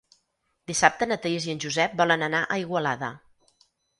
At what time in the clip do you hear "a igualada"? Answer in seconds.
2.43-3.13